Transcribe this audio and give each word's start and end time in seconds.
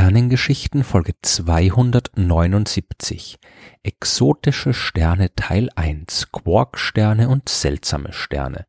Sternengeschichten 0.00 0.82
Folge 0.82 1.12
279 1.20 3.38
Exotische 3.82 4.72
Sterne 4.72 5.34
Teil 5.34 5.68
1 5.76 6.32
Quarksterne 6.32 7.28
und 7.28 7.50
seltsame 7.50 8.14
Sterne 8.14 8.64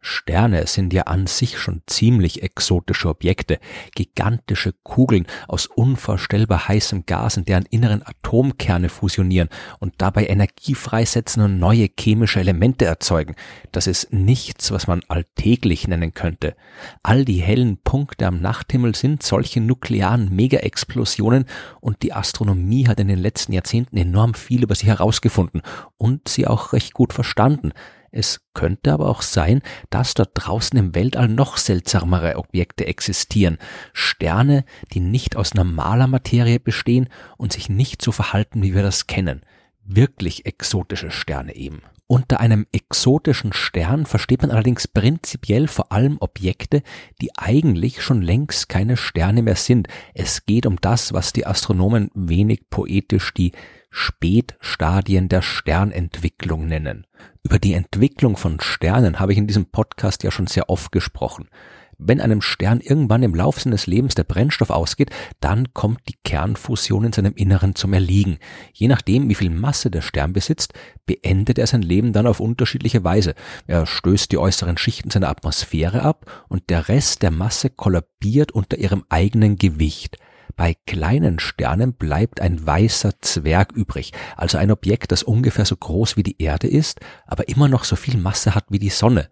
Sterne 0.00 0.66
sind 0.66 0.92
ja 0.92 1.02
an 1.02 1.26
sich 1.26 1.58
schon 1.58 1.82
ziemlich 1.86 2.42
exotische 2.42 3.08
Objekte, 3.08 3.58
gigantische 3.94 4.72
Kugeln 4.84 5.26
aus 5.48 5.66
unvorstellbar 5.66 6.68
heißem 6.68 7.06
Gas, 7.06 7.36
in 7.36 7.44
deren 7.44 7.66
inneren 7.66 8.06
Atomkerne 8.06 8.88
fusionieren 8.88 9.48
und 9.80 9.94
dabei 9.98 10.26
Energie 10.26 10.74
freisetzen 10.74 11.42
und 11.42 11.58
neue 11.58 11.88
chemische 11.98 12.38
Elemente 12.38 12.84
erzeugen. 12.84 13.34
Das 13.72 13.88
ist 13.88 14.12
nichts, 14.12 14.70
was 14.70 14.86
man 14.86 15.02
alltäglich 15.08 15.88
nennen 15.88 16.14
könnte. 16.14 16.54
All 17.02 17.24
die 17.24 17.42
hellen 17.42 17.78
Punkte 17.78 18.26
am 18.26 18.40
Nachthimmel 18.40 18.94
sind 18.94 19.24
solche 19.24 19.60
nuklearen 19.60 20.34
Megaexplosionen 20.34 21.46
und 21.80 22.02
die 22.02 22.12
Astronomie 22.12 22.86
hat 22.86 23.00
in 23.00 23.08
den 23.08 23.18
letzten 23.18 23.52
Jahrzehnten 23.52 23.96
enorm 23.96 24.34
viel 24.34 24.62
über 24.62 24.76
sie 24.76 24.86
herausgefunden 24.86 25.62
und 25.96 26.28
sie 26.28 26.46
auch 26.46 26.72
recht 26.72 26.94
gut 26.94 27.12
verstanden. 27.12 27.72
Es 28.10 28.40
könnte 28.54 28.92
aber 28.92 29.08
auch 29.08 29.22
sein, 29.22 29.62
dass 29.90 30.14
dort 30.14 30.30
draußen 30.34 30.78
im 30.78 30.94
Weltall 30.94 31.28
noch 31.28 31.56
seltsamere 31.56 32.36
Objekte 32.36 32.86
existieren. 32.86 33.58
Sterne, 33.92 34.64
die 34.92 35.00
nicht 35.00 35.36
aus 35.36 35.54
normaler 35.54 36.06
Materie 36.06 36.60
bestehen 36.60 37.08
und 37.36 37.52
sich 37.52 37.68
nicht 37.68 38.02
so 38.02 38.12
verhalten, 38.12 38.62
wie 38.62 38.74
wir 38.74 38.82
das 38.82 39.06
kennen. 39.06 39.42
Wirklich 39.84 40.46
exotische 40.46 41.10
Sterne 41.10 41.54
eben. 41.54 41.82
Unter 42.08 42.38
einem 42.38 42.66
exotischen 42.70 43.52
Stern 43.52 44.06
versteht 44.06 44.42
man 44.42 44.52
allerdings 44.52 44.86
prinzipiell 44.86 45.66
vor 45.66 45.90
allem 45.90 46.18
Objekte, 46.20 46.84
die 47.20 47.36
eigentlich 47.36 48.00
schon 48.00 48.22
längst 48.22 48.68
keine 48.68 48.96
Sterne 48.96 49.42
mehr 49.42 49.56
sind. 49.56 49.88
Es 50.14 50.46
geht 50.46 50.66
um 50.66 50.80
das, 50.80 51.12
was 51.12 51.32
die 51.32 51.46
Astronomen 51.46 52.10
wenig 52.14 52.70
poetisch 52.70 53.34
die 53.34 53.50
Spätstadien 53.90 55.28
der 55.28 55.42
Sternentwicklung 55.42 56.66
nennen. 56.68 57.08
Über 57.42 57.58
die 57.58 57.74
Entwicklung 57.74 58.36
von 58.36 58.60
Sternen 58.60 59.18
habe 59.18 59.32
ich 59.32 59.38
in 59.38 59.48
diesem 59.48 59.66
Podcast 59.66 60.22
ja 60.22 60.30
schon 60.30 60.46
sehr 60.46 60.70
oft 60.70 60.92
gesprochen. 60.92 61.48
Wenn 61.98 62.20
einem 62.20 62.42
Stern 62.42 62.80
irgendwann 62.80 63.22
im 63.22 63.34
Laufe 63.34 63.60
seines 63.60 63.86
Lebens 63.86 64.14
der 64.14 64.24
Brennstoff 64.24 64.70
ausgeht, 64.70 65.10
dann 65.40 65.72
kommt 65.72 66.00
die 66.08 66.16
Kernfusion 66.24 67.04
in 67.04 67.12
seinem 67.12 67.34
Inneren 67.34 67.74
zum 67.74 67.94
Erliegen. 67.94 68.38
Je 68.72 68.88
nachdem, 68.88 69.28
wie 69.28 69.34
viel 69.34 69.50
Masse 69.50 69.90
der 69.90 70.02
Stern 70.02 70.32
besitzt, 70.32 70.74
beendet 71.06 71.58
er 71.58 71.66
sein 71.66 71.82
Leben 71.82 72.12
dann 72.12 72.26
auf 72.26 72.40
unterschiedliche 72.40 73.02
Weise. 73.02 73.34
Er 73.66 73.86
stößt 73.86 74.30
die 74.30 74.38
äußeren 74.38 74.76
Schichten 74.76 75.10
seiner 75.10 75.28
Atmosphäre 75.30 76.02
ab 76.02 76.46
und 76.48 76.68
der 76.68 76.88
Rest 76.88 77.22
der 77.22 77.30
Masse 77.30 77.70
kollabiert 77.70 78.52
unter 78.52 78.76
ihrem 78.76 79.04
eigenen 79.08 79.56
Gewicht. 79.56 80.18
Bei 80.56 80.74
kleinen 80.86 81.38
Sternen 81.38 81.92
bleibt 81.92 82.40
ein 82.40 82.66
weißer 82.66 83.20
Zwerg 83.20 83.72
übrig, 83.72 84.12
also 84.36 84.56
ein 84.56 84.70
Objekt, 84.70 85.12
das 85.12 85.22
ungefähr 85.22 85.66
so 85.66 85.76
groß 85.76 86.16
wie 86.16 86.22
die 86.22 86.40
Erde 86.40 86.66
ist, 86.66 87.00
aber 87.26 87.48
immer 87.48 87.68
noch 87.68 87.84
so 87.84 87.94
viel 87.94 88.16
Masse 88.16 88.54
hat 88.54 88.64
wie 88.70 88.78
die 88.78 88.90
Sonne. 88.90 89.28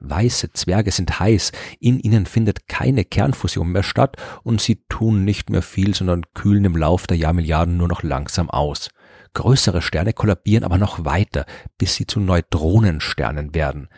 Weiße 0.00 0.52
Zwerge 0.52 0.90
sind 0.92 1.18
heiß, 1.18 1.52
in 1.80 1.98
ihnen 1.98 2.26
findet 2.26 2.68
keine 2.68 3.04
Kernfusion 3.04 3.70
mehr 3.70 3.82
statt 3.82 4.16
und 4.42 4.60
sie 4.60 4.84
tun 4.88 5.24
nicht 5.24 5.50
mehr 5.50 5.62
viel, 5.62 5.94
sondern 5.94 6.22
kühlen 6.34 6.64
im 6.64 6.76
Lauf 6.76 7.06
der 7.06 7.16
Jahrmilliarden 7.16 7.76
nur 7.76 7.88
noch 7.88 8.02
langsam 8.02 8.48
aus. 8.48 8.90
Größere 9.34 9.82
Sterne 9.82 10.12
kollabieren 10.12 10.64
aber 10.64 10.78
noch 10.78 11.04
weiter, 11.04 11.46
bis 11.76 11.96
sie 11.96 12.06
zu 12.06 12.20
Neutronensternen 12.20 13.54
werden. 13.54 13.88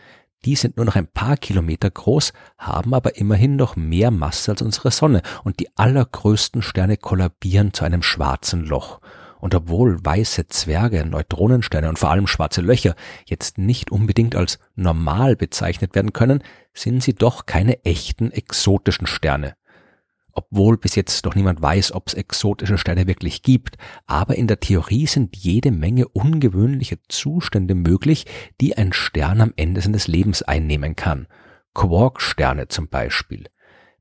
Die 0.43 0.55
sind 0.55 0.77
nur 0.77 0.87
noch 0.87 0.95
ein 0.95 1.07
paar 1.07 1.37
Kilometer 1.37 1.91
groß, 1.91 2.33
haben 2.57 2.95
aber 2.95 3.15
immerhin 3.17 3.55
noch 3.55 3.75
mehr 3.75 4.09
Masse 4.09 4.51
als 4.51 4.63
unsere 4.63 4.89
Sonne 4.89 5.21
und 5.43 5.59
die 5.59 5.69
allergrößten 5.77 6.63
Sterne 6.63 6.97
kollabieren 6.97 7.73
zu 7.73 7.85
einem 7.85 8.01
schwarzen 8.01 8.65
Loch. 8.65 9.01
Und 9.41 9.53
obwohl 9.55 9.99
weiße 10.03 10.47
Zwerge, 10.47 11.05
Neutronensterne 11.05 11.89
und 11.89 11.99
vor 11.99 12.11
allem 12.11 12.27
schwarze 12.27 12.61
Löcher 12.61 12.95
jetzt 13.25 13.57
nicht 13.57 13.91
unbedingt 13.91 14.35
als 14.35 14.59
normal 14.75 15.35
bezeichnet 15.35 15.95
werden 15.95 16.13
können, 16.13 16.43
sind 16.73 17.03
sie 17.03 17.13
doch 17.13 17.45
keine 17.45 17.83
echten 17.83 18.31
exotischen 18.31 19.07
Sterne 19.07 19.55
obwohl 20.33 20.77
bis 20.77 20.95
jetzt 20.95 21.25
noch 21.25 21.35
niemand 21.35 21.61
weiß, 21.61 21.93
ob 21.93 22.07
es 22.07 22.13
exotische 22.13 22.77
Sterne 22.77 23.07
wirklich 23.07 23.41
gibt. 23.41 23.77
Aber 24.05 24.35
in 24.35 24.47
der 24.47 24.59
Theorie 24.59 25.07
sind 25.07 25.35
jede 25.35 25.71
Menge 25.71 26.07
ungewöhnliche 26.07 26.99
Zustände 27.07 27.75
möglich, 27.75 28.25
die 28.59 28.77
ein 28.77 28.93
Stern 28.93 29.41
am 29.41 29.53
Ende 29.55 29.81
seines 29.81 30.07
Lebens 30.07 30.41
einnehmen 30.41 30.95
kann. 30.95 31.27
Quarksterne 31.73 32.67
zum 32.67 32.87
Beispiel. 32.89 33.45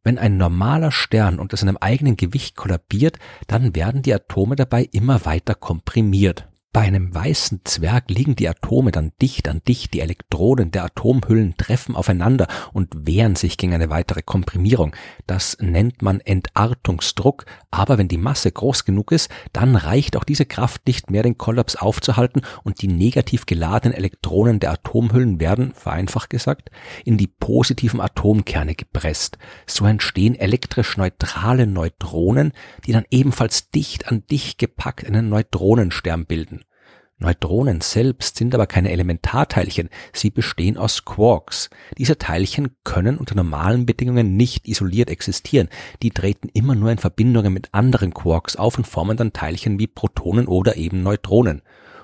Wenn 0.03 0.19
ein 0.19 0.39
normaler 0.39 0.93
Stern 0.93 1.39
unter 1.39 1.57
seinem 1.59 1.77
eigenen 1.77 2.17
Gewicht 2.17 2.57
kollabiert, 2.57 3.19
dann 3.47 3.75
werden 3.75 4.01
die 4.03 4.15
Atome 4.15 4.57
dabei 4.57 4.89
immer 4.93 5.27
weiter 5.27 5.55
komprimiert. 5.55 6.50
Bei 6.73 6.83
einem 6.83 7.13
weißen 7.13 7.63
Zwerg 7.65 8.11
liegen 8.11 8.37
die 8.37 8.49
Atome 8.49 8.93
dann 8.93 9.11
dicht 9.21 9.49
an 9.49 9.61
dicht, 9.67 9.93
die 9.93 9.99
Elektronen 9.99 10.71
der 10.71 10.85
Atomhüllen 10.85 11.57
treffen 11.57 11.97
aufeinander 11.97 12.47
und 12.73 13.09
wehren 13.09 13.35
sich 13.35 13.57
gegen 13.57 13.75
eine 13.75 13.91
weitere 13.91 14.23
Komprimierung. 14.23 14.95
Das 15.27 15.57
nennt 15.61 16.01
man 16.01 16.21
Entartungsdruck, 16.21 17.45
aber 17.73 17.99
wenn 17.99 18.07
die 18.07 18.19
Masse 18.19 18.53
groß 18.53 18.85
genug 18.85 19.11
ist, 19.11 19.33
dann 19.53 19.75
reicht 19.75 20.17
auch 20.17 20.23
diese 20.23 20.47
Kraft 20.47 20.87
nicht 20.87 21.11
mehr, 21.11 21.25
den 21.25 21.39
Kollaps 21.39 21.75
aufzuhalten 21.75 22.43
und 22.63 22.83
die 22.83 22.89
negativ 22.89 23.47
geladenen 23.47 23.99
Elektronen 23.99 24.61
der 24.61 24.71
Atomhüllen 24.71 25.41
werden, 25.41 25.73
vereinfacht 25.75 26.31
gesagt, 26.31 26.71
in 27.05 27.19
die 27.19 27.27
positiven 27.27 28.01
Atomkerne 28.01 28.77
gepresst. 28.77 29.39
So 29.67 29.87
entstehen 29.87 30.37
elektrisch 30.37 30.97
neutrale 30.97 31.67
Neutronen, 31.67 32.53
die 32.87 32.93
dann 32.93 33.07
ebenfalls 33.11 33.71
dicht 33.71 34.07
an 34.07 34.23
dicht 34.31 34.61
gepackt 34.61 35.05
einen 35.05 35.29
Neutronenstern 35.29 36.27
bilden. 36.27 36.60
Neutronen 37.21 37.83
selbst 37.83 38.37
sind 38.37 38.55
aber 38.55 38.67
keine 38.67 38.91
Elementarteilchen, 38.91 39.91
sie 40.13 40.31
bestehen 40.31 40.79
aus 40.79 41.05
Quarks. 41.05 41.69
Diese 41.99 42.17
Teilchen 42.17 42.77
können 42.83 43.19
unter 43.19 43.35
normalen 43.35 43.85
Bedingungen 43.85 44.37
nicht 44.37 44.67
isoliert 44.67 45.11
existieren, 45.11 45.69
die 46.03 46.11
treten 46.11 46.49
immer 46.55 46.75
nur 46.75 46.91
in 46.91 46.99
Verbindungen 46.99 47.53
mit 47.53 47.69
anderen 47.73 48.15
Quarks 48.15 48.57
auf 48.57 48.79
und 48.79 48.87
formen 48.87 49.19
dann 49.19 49.35
Teilchen 49.35 49.79
wie 49.79 49.87
Protonen 49.87 50.47
oder 50.49 50.77
eben 50.77 51.03
Neutronen. 51.03 51.61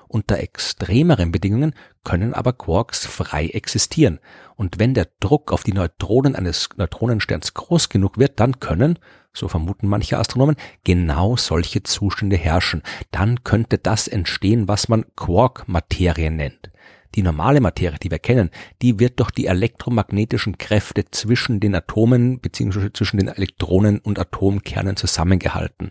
Unter 0.07 0.39
extremeren 0.39 1.31
Bedingungen 1.31 1.73
können 2.03 2.33
aber 2.33 2.53
Quarks 2.53 3.05
frei 3.05 3.47
existieren. 3.47 4.19
Und 4.55 4.79
wenn 4.79 4.93
der 4.93 5.07
Druck 5.19 5.51
auf 5.51 5.63
die 5.63 5.73
Neutronen 5.73 6.35
eines 6.35 6.69
Neutronensterns 6.77 7.53
groß 7.53 7.89
genug 7.89 8.17
wird, 8.17 8.39
dann 8.39 8.59
können, 8.59 8.99
so 9.33 9.47
vermuten 9.47 9.87
manche 9.87 10.17
Astronomen, 10.17 10.55
genau 10.83 11.35
solche 11.35 11.83
Zustände 11.83 12.37
herrschen. 12.37 12.81
Dann 13.11 13.43
könnte 13.43 13.77
das 13.77 14.07
entstehen, 14.07 14.67
was 14.67 14.87
man 14.87 15.05
Quark-Materie 15.15 16.31
nennt. 16.31 16.71
Die 17.17 17.23
normale 17.23 17.61
Materie, 17.61 17.97
die 17.97 18.11
wir 18.11 18.19
kennen, 18.19 18.51
die 18.83 18.99
wird 18.99 19.19
durch 19.19 19.31
die 19.31 19.47
elektromagnetischen 19.47 20.59
Kräfte 20.59 21.03
zwischen 21.09 21.59
den 21.59 21.73
Atomen 21.73 22.39
bzw. 22.39 22.93
zwischen 22.93 23.17
den 23.17 23.27
Elektronen 23.27 23.97
und 23.97 24.19
Atomkernen 24.19 24.97
zusammengehalten. 24.97 25.89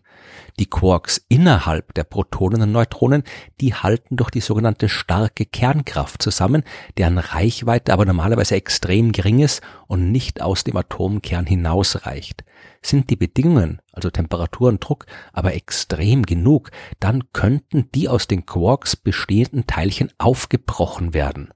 Die 0.61 0.71
Quarks 0.71 1.21
innerhalb 1.29 1.95
der 1.95 2.05
Protonen 2.05 2.63
und 2.63 2.71
Neutronen, 2.71 3.25
die 3.61 3.75
halten 3.75 4.17
durch 4.17 4.31
die 4.31 4.41
sogenannte 4.41 4.89
starke 4.89 5.47
Kernkraft 5.47 6.23
zusammen, 6.23 6.63
deren 6.97 7.19
Reichweite 7.19 7.93
aber 7.93 8.05
normalerweise 8.05 8.55
extrem 8.55 9.11
gering 9.11 9.41
ist 9.41 9.63
und 9.89 10.13
nicht 10.13 10.41
aus 10.41 10.63
dem 10.63 10.77
Atomkern 10.77 11.45
hinausreicht. 11.45 12.45
Sind 12.87 13.11
die 13.11 13.17
Bedingungen, 13.17 13.83
also 13.91 14.11
Temperatur 14.11 14.69
und 14.69 14.79
Druck, 14.79 15.07
aber 15.33 15.55
extrem 15.55 16.23
genug, 16.23 16.71
dann 17.01 17.25
könnten 17.33 17.91
die 17.93 18.09
aus 18.09 18.29
den 18.29 18.47
Quarks 18.47 18.95
bestehenden 18.95 19.67
Teilchen 19.67 20.13
aufgebrochen 20.19 21.13
werden. 21.13 21.49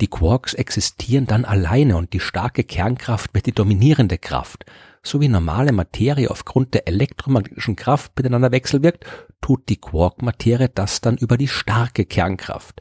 Die 0.00 0.06
Quarks 0.06 0.54
existieren 0.54 1.26
dann 1.26 1.44
alleine 1.44 1.98
und 1.98 2.14
die 2.14 2.18
starke 2.18 2.64
Kernkraft 2.64 3.34
wird 3.34 3.44
die 3.44 3.52
dominierende 3.52 4.16
Kraft. 4.16 4.64
So 5.02 5.20
wie 5.20 5.28
normale 5.28 5.72
Materie 5.72 6.30
aufgrund 6.30 6.72
der 6.72 6.88
elektromagnetischen 6.88 7.76
Kraft 7.76 8.12
miteinander 8.16 8.50
wechselwirkt, 8.50 9.04
tut 9.42 9.68
die 9.68 9.82
Quark-Materie 9.82 10.70
das 10.70 11.02
dann 11.02 11.18
über 11.18 11.36
die 11.36 11.48
starke 11.48 12.06
Kernkraft. 12.06 12.80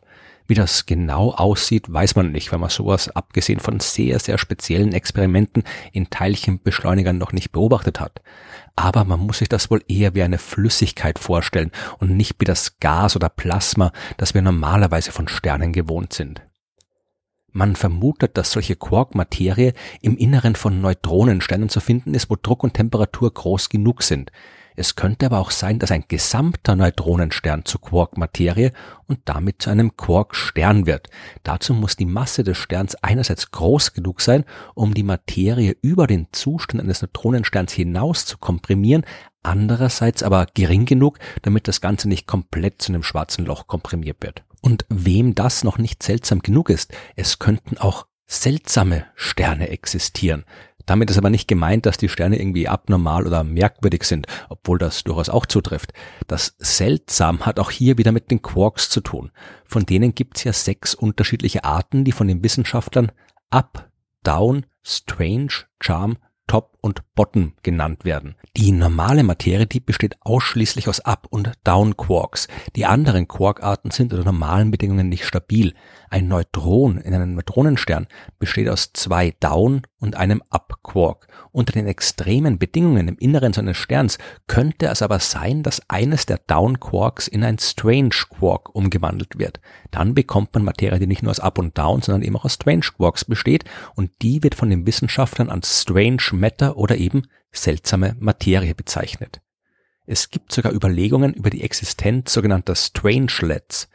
Wie 0.49 0.55
das 0.55 0.87
genau 0.87 1.29
aussieht, 1.29 1.93
weiß 1.93 2.15
man 2.15 2.31
nicht, 2.31 2.51
weil 2.51 2.57
man 2.57 2.71
sowas 2.71 3.15
abgesehen 3.15 3.59
von 3.59 3.79
sehr, 3.79 4.17
sehr 4.17 4.39
speziellen 4.39 4.93
Experimenten 4.93 5.63
in 5.91 6.09
Teilchenbeschleunigern 6.09 7.19
noch 7.19 7.33
nicht 7.33 7.51
beobachtet 7.51 7.99
hat. 7.99 8.23
Aber 8.75 9.03
man 9.03 9.19
muss 9.19 9.37
sich 9.37 9.49
das 9.49 9.69
wohl 9.69 9.83
eher 9.87 10.15
wie 10.15 10.23
eine 10.23 10.39
Flüssigkeit 10.39 11.19
vorstellen 11.19 11.69
und 11.99 12.17
nicht 12.17 12.37
wie 12.39 12.45
das 12.45 12.79
Gas 12.79 13.15
oder 13.15 13.29
Plasma, 13.29 13.91
das 14.17 14.33
wir 14.33 14.41
normalerweise 14.41 15.11
von 15.11 15.27
Sternen 15.27 15.71
gewohnt 15.71 16.13
sind. 16.13 16.41
Man 17.51 17.75
vermutet, 17.75 18.35
dass 18.35 18.51
solche 18.51 18.75
Quark-Materie 18.75 19.73
im 20.01 20.17
Inneren 20.17 20.55
von 20.55 20.81
Neutronensternen 20.81 21.69
zu 21.69 21.79
finden 21.79 22.15
ist, 22.15 22.31
wo 22.31 22.35
Druck 22.35 22.63
und 22.63 22.73
Temperatur 22.73 23.31
groß 23.31 23.69
genug 23.69 24.01
sind. 24.01 24.31
Es 24.79 24.95
könnte 24.95 25.25
aber 25.25 25.39
auch 25.39 25.51
sein, 25.51 25.77
dass 25.77 25.91
ein 25.91 26.05
gesamter 26.07 26.77
Neutronenstern 26.77 27.65
zu 27.65 27.79
Quark-Materie 27.79 28.71
und 29.07 29.19
damit 29.25 29.61
zu 29.61 29.69
einem 29.69 29.97
Quark-Stern 29.97 30.85
wird. 30.85 31.09
Dazu 31.43 31.73
muss 31.73 31.97
die 31.97 32.05
Masse 32.05 32.45
des 32.45 32.57
Sterns 32.57 32.95
einerseits 32.95 33.51
groß 33.51 33.91
genug 33.91 34.21
sein, 34.21 34.45
um 34.75 34.93
die 34.93 35.03
Materie 35.03 35.75
über 35.81 36.07
den 36.07 36.27
Zustand 36.31 36.81
eines 36.81 37.01
Neutronensterns 37.01 37.73
hinaus 37.73 38.25
zu 38.25 38.37
komprimieren, 38.37 39.03
andererseits 39.43 40.23
aber 40.23 40.47
gering 40.53 40.85
genug, 40.85 41.19
damit 41.41 41.67
das 41.67 41.81
Ganze 41.81 42.07
nicht 42.07 42.25
komplett 42.25 42.81
zu 42.81 42.93
einem 42.93 43.03
schwarzen 43.03 43.45
Loch 43.45 43.67
komprimiert 43.67 44.23
wird. 44.23 44.45
Und 44.61 44.85
wem 44.87 45.35
das 45.35 45.65
noch 45.65 45.77
nicht 45.77 46.03
seltsam 46.03 46.39
genug 46.39 46.69
ist, 46.69 46.93
es 47.17 47.37
könnten 47.37 47.77
auch 47.77 48.05
seltsame 48.29 49.05
Sterne 49.15 49.69
existieren. 49.69 50.45
Damit 50.85 51.09
ist 51.11 51.17
aber 51.17 51.29
nicht 51.29 51.47
gemeint, 51.47 51.85
dass 51.85 51.97
die 51.97 52.09
Sterne 52.09 52.39
irgendwie 52.39 52.67
abnormal 52.67 53.27
oder 53.27 53.43
merkwürdig 53.43 54.03
sind, 54.05 54.27
obwohl 54.49 54.77
das 54.79 55.03
durchaus 55.03 55.29
auch 55.29 55.45
zutrifft. 55.45 55.93
Das 56.27 56.55
Seltsam 56.57 57.45
hat 57.45 57.59
auch 57.59 57.69
hier 57.69 57.97
wieder 57.97 58.11
mit 58.11 58.31
den 58.31 58.41
Quarks 58.41 58.89
zu 58.89 59.01
tun. 59.01 59.31
Von 59.65 59.85
denen 59.85 60.15
gibt's 60.15 60.43
ja 60.43 60.53
sechs 60.53 60.95
unterschiedliche 60.95 61.63
Arten, 61.63 62.05
die 62.05 62.11
von 62.11 62.27
den 62.27 62.43
Wissenschaftlern 62.43 63.11
Up, 63.49 63.91
Down, 64.23 64.65
Strange, 64.83 65.65
Charm, 65.79 66.17
Top 66.49 66.79
und 66.81 67.03
Bottom 67.13 67.53
genannt 67.61 68.05
werden. 68.05 68.35
Die 68.57 68.71
normale 68.71 69.23
Materie, 69.23 69.67
die 69.67 69.79
besteht 69.79 70.17
ausschließlich 70.21 70.87
aus 70.87 70.99
Up- 70.99 71.27
und 71.29 71.51
Down-Quarks. 71.63 72.47
Die 72.75 72.87
anderen 72.87 73.27
Quarkarten 73.27 73.91
sind 73.91 74.13
unter 74.13 74.25
normalen 74.25 74.71
Bedingungen 74.71 75.09
nicht 75.09 75.25
stabil. 75.25 75.75
Ein 76.09 76.27
Neutron 76.27 76.97
in 76.97 77.13
einem 77.13 77.35
Neutronenstern 77.35 78.07
besteht 78.39 78.67
aus 78.67 78.93
zwei 78.93 79.35
Down- 79.39 79.83
und 79.99 80.15
einem 80.15 80.41
Up-Quark. 80.49 81.27
Unter 81.51 81.73
den 81.73 81.85
extremen 81.85 82.57
Bedingungen 82.57 83.07
im 83.07 83.17
Inneren 83.17 83.53
seines 83.53 83.77
Sterns 83.77 84.17
könnte 84.47 84.87
es 84.87 85.01
aber 85.01 85.19
sein, 85.19 85.61
dass 85.61 85.81
eines 85.89 86.25
der 86.25 86.39
Down-Quarks 86.47 87.27
in 87.27 87.43
ein 87.43 87.59
Strange-Quark 87.59 88.73
umgewandelt 88.73 89.37
wird. 89.37 89.59
Dann 89.91 90.15
bekommt 90.15 90.53
man 90.53 90.63
Materie, 90.63 90.99
die 90.99 91.07
nicht 91.07 91.21
nur 91.21 91.31
aus 91.31 91.39
Up 91.39 91.59
und 91.59 91.77
Down, 91.77 92.01
sondern 92.01 92.23
eben 92.23 92.37
auch 92.37 92.45
aus 92.45 92.53
Strange-Quarks 92.55 93.25
besteht 93.25 93.65
und 93.95 94.11
die 94.21 94.41
wird 94.41 94.55
von 94.55 94.69
den 94.69 94.87
Wissenschaftlern 94.87 95.49
als 95.49 95.81
Strange 95.81 96.23
Matter 96.39 96.77
oder 96.77 96.97
eben 96.97 97.27
seltsame 97.51 98.15
Materie 98.19 98.75
bezeichnet. 98.75 99.41
Es 100.05 100.31
gibt 100.31 100.51
sogar 100.51 100.73
Überlegungen 100.73 101.33
über 101.33 101.49
die 101.49 101.61
Existenz 101.61 102.33
sogenannter 102.33 102.75
Strangelets. 102.75 103.89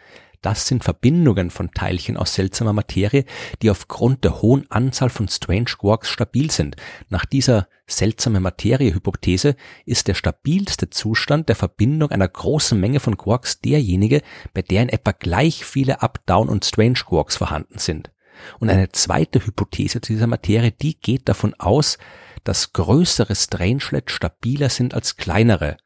Das 0.45 0.69
sind 0.69 0.85
Verbindungen 0.85 1.51
von 1.51 1.73
Teilchen 1.73 2.19
aus 2.19 2.35
seltsamer 2.35 2.75
Materie, 2.75 3.25
die 3.63 3.71
aufgrund 3.71 4.25
der 4.25 4.43
hohen 4.43 4.71
Anzahl 4.71 5.09
von 5.09 5.27
Strange 5.27 5.73
Quarks 5.79 6.11
stabil 6.11 6.51
sind. 6.51 6.77
Nach 7.09 7.25
dieser 7.25 7.67
seltsame 7.87 8.41
Materie-Hypothese 8.41 9.57
ist 9.87 10.07
der 10.07 10.13
stabilste 10.13 10.91
Zustand 10.91 11.49
der 11.49 11.57
Verbindung 11.57 12.11
einer 12.11 12.29
großen 12.29 12.79
Menge 12.79 13.01
von 13.01 13.17
Quarks 13.17 13.61
derjenige, 13.63 14.21
bei 14.53 14.61
der 14.61 14.83
in 14.83 14.91
etwa 14.91 15.13
gleich 15.13 15.65
viele 15.65 16.03
Up, 16.03 16.21
Down 16.27 16.51
und 16.51 16.65
Strange 16.65 17.01
Quarks 17.07 17.37
vorhanden 17.37 17.79
sind. 17.79 18.14
Und 18.59 18.71
eine 18.71 18.91
zweite 18.91 19.45
Hypothese 19.45 20.01
zu 20.01 20.13
dieser 20.13 20.27
Materie, 20.27 20.73
die 20.73 20.99
geht 20.99 21.29
davon 21.29 21.55
aus, 21.55 21.99
dass 22.45 22.73
größere 22.73 23.35
Strangelets 23.35 24.13
stabiler 24.13 24.69
sind 24.69 24.95
als 24.95 25.17
kleinere. 25.17 25.77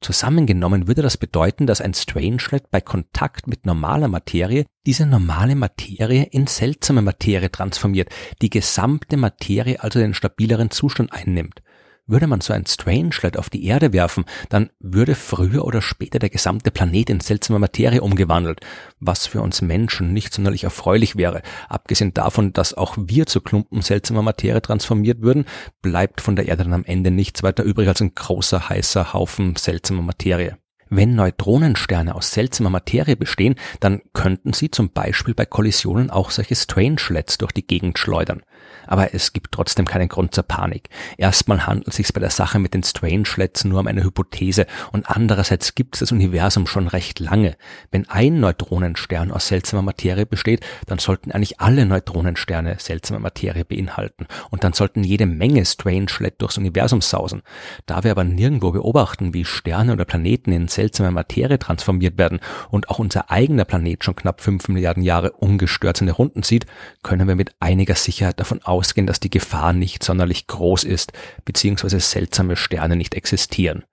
Zusammengenommen 0.00 0.86
würde 0.86 1.00
das 1.00 1.16
bedeuten, 1.16 1.66
dass 1.66 1.80
ein 1.80 1.94
Strangelet 1.94 2.70
bei 2.70 2.82
Kontakt 2.82 3.46
mit 3.46 3.64
normaler 3.64 4.08
Materie 4.08 4.66
diese 4.84 5.06
normale 5.06 5.54
Materie 5.54 6.24
in 6.24 6.46
seltsame 6.46 7.00
Materie 7.00 7.50
transformiert, 7.50 8.10
die 8.42 8.50
gesamte 8.50 9.16
Materie 9.16 9.82
also 9.82 9.98
den 9.98 10.12
stabileren 10.12 10.70
Zustand 10.70 11.12
einnimmt. 11.12 11.62
Würde 12.06 12.26
man 12.26 12.42
so 12.42 12.52
ein 12.52 12.66
Strangelet 12.66 13.38
auf 13.38 13.48
die 13.48 13.64
Erde 13.64 13.94
werfen, 13.94 14.26
dann 14.50 14.68
würde 14.78 15.14
früher 15.14 15.64
oder 15.64 15.80
später 15.80 16.18
der 16.18 16.28
gesamte 16.28 16.70
Planet 16.70 17.08
in 17.08 17.20
seltsame 17.20 17.58
Materie 17.58 18.02
umgewandelt, 18.02 18.60
was 19.00 19.26
für 19.26 19.40
uns 19.40 19.62
Menschen 19.62 20.12
nicht 20.12 20.34
sonderlich 20.34 20.64
erfreulich 20.64 21.16
wäre. 21.16 21.40
Abgesehen 21.66 22.12
davon, 22.12 22.52
dass 22.52 22.74
auch 22.74 22.98
wir 22.98 23.24
zu 23.24 23.40
Klumpen 23.40 23.80
seltsamer 23.80 24.20
Materie 24.20 24.60
transformiert 24.60 25.22
würden, 25.22 25.46
bleibt 25.80 26.20
von 26.20 26.36
der 26.36 26.46
Erde 26.46 26.64
dann 26.64 26.74
am 26.74 26.84
Ende 26.84 27.10
nichts 27.10 27.42
weiter 27.42 27.64
übrig 27.64 27.88
als 27.88 28.02
ein 28.02 28.14
großer 28.14 28.68
heißer 28.68 29.14
Haufen 29.14 29.56
seltsamer 29.56 30.02
Materie. 30.02 30.58
Wenn 30.90 31.14
Neutronensterne 31.14 32.14
aus 32.14 32.32
seltsamer 32.32 32.68
Materie 32.68 33.16
bestehen, 33.16 33.54
dann 33.80 34.02
könnten 34.12 34.52
sie 34.52 34.70
zum 34.70 34.90
Beispiel 34.90 35.32
bei 35.32 35.46
Kollisionen 35.46 36.10
auch 36.10 36.30
solche 36.30 36.54
Strangelets 36.54 37.38
durch 37.38 37.52
die 37.52 37.66
Gegend 37.66 37.98
schleudern. 37.98 38.42
Aber 38.86 39.14
es 39.14 39.32
gibt 39.32 39.52
trotzdem 39.52 39.86
keinen 39.86 40.08
Grund 40.08 40.34
zur 40.34 40.44
Panik. 40.44 40.88
Erstmal 41.16 41.66
handelt 41.66 41.88
es 41.88 41.96
sich 41.96 42.12
bei 42.12 42.20
der 42.20 42.30
Sache 42.30 42.58
mit 42.58 42.74
den 42.74 42.82
Strangelets 42.82 43.64
nur 43.64 43.80
um 43.80 43.86
eine 43.86 44.04
Hypothese 44.04 44.66
und 44.92 45.08
andererseits 45.08 45.74
gibt 45.74 45.96
es 45.96 46.00
das 46.00 46.12
Universum 46.12 46.66
schon 46.66 46.88
recht 46.88 47.20
lange. 47.20 47.56
Wenn 47.90 48.08
ein 48.08 48.40
Neutronenstern 48.40 49.30
aus 49.30 49.48
seltsamer 49.48 49.82
Materie 49.82 50.26
besteht, 50.26 50.64
dann 50.86 50.98
sollten 50.98 51.32
eigentlich 51.32 51.60
alle 51.60 51.86
Neutronensterne 51.86 52.76
seltsame 52.78 53.20
Materie 53.20 53.64
beinhalten 53.64 54.26
und 54.50 54.64
dann 54.64 54.72
sollten 54.72 55.04
jede 55.04 55.26
Menge 55.26 55.64
Strangelet 55.64 56.40
durchs 56.40 56.58
Universum 56.58 57.00
sausen. 57.00 57.42
Da 57.86 58.04
wir 58.04 58.10
aber 58.10 58.24
nirgendwo 58.24 58.72
beobachten, 58.72 59.34
wie 59.34 59.44
Sterne 59.44 59.92
oder 59.92 60.04
Planeten 60.04 60.52
in 60.52 60.68
seltsame 60.68 61.10
Materie 61.10 61.58
transformiert 61.58 62.18
werden 62.18 62.40
und 62.70 62.88
auch 62.88 62.98
unser 62.98 63.30
eigener 63.30 63.64
Planet 63.64 64.04
schon 64.04 64.16
knapp 64.16 64.40
fünf 64.40 64.68
Milliarden 64.68 65.02
Jahre 65.02 65.32
ungestört 65.32 65.96
seine 65.96 66.12
Runden 66.12 66.42
zieht, 66.42 66.66
können 67.02 67.28
wir 67.28 67.36
mit 67.36 67.54
einiger 67.60 67.94
Sicherheit 67.94 68.40
davon 68.40 68.62
ausgehen, 68.62 68.73
dass 68.82 69.20
die 69.20 69.30
Gefahr 69.30 69.72
nicht 69.72 70.02
sonderlich 70.02 70.46
groß 70.46 70.84
ist, 70.84 71.12
beziehungsweise 71.44 72.00
seltsame 72.00 72.56
Sterne 72.56 72.96
nicht 72.96 73.14
existieren. 73.14 73.84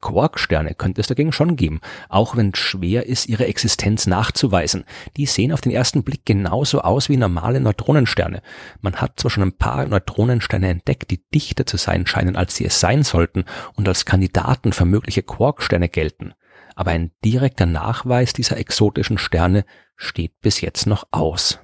Quarksterne 0.00 0.74
könnte 0.74 1.00
es 1.00 1.06
dagegen 1.06 1.32
schon 1.32 1.56
geben, 1.56 1.80
auch 2.08 2.36
wenn 2.36 2.50
es 2.50 2.58
schwer 2.58 3.06
ist, 3.06 3.28
ihre 3.28 3.46
Existenz 3.46 4.06
nachzuweisen. 4.06 4.84
Die 5.16 5.26
sehen 5.26 5.52
auf 5.52 5.62
den 5.62 5.72
ersten 5.72 6.04
Blick 6.04 6.24
genauso 6.24 6.82
aus 6.82 7.08
wie 7.08 7.16
normale 7.16 7.60
Neutronensterne. 7.60 8.42
Man 8.82 8.96
hat 8.96 9.18
zwar 9.18 9.30
schon 9.30 9.42
ein 9.42 9.56
paar 9.56 9.86
Neutronensterne 9.86 10.68
entdeckt, 10.68 11.10
die 11.10 11.24
dichter 11.34 11.66
zu 11.66 11.76
sein 11.76 12.06
scheinen, 12.06 12.36
als 12.36 12.56
sie 12.56 12.66
es 12.66 12.78
sein 12.78 13.02
sollten 13.02 13.44
und 13.74 13.88
als 13.88 14.04
Kandidaten 14.04 14.72
für 14.72 14.84
mögliche 14.84 15.22
Quarksterne 15.22 15.88
gelten. 15.88 16.34
Aber 16.74 16.90
ein 16.90 17.10
direkter 17.24 17.66
Nachweis 17.66 18.34
dieser 18.34 18.58
exotischen 18.58 19.18
Sterne 19.18 19.64
steht 19.96 20.40
bis 20.40 20.60
jetzt 20.60 20.86
noch 20.86 21.06
aus. 21.10 21.58